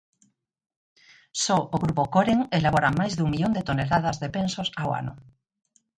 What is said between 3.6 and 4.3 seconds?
toneladas de